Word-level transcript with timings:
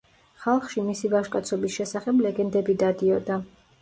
ხალხში 0.43 0.85
მისი 0.87 1.11
ვაჟკაცობის 1.11 1.75
შესახებ 1.81 2.25
ლეგენდები 2.29 2.79
დადიოდა. 2.85 3.39